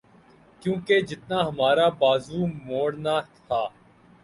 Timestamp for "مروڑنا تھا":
2.65-3.61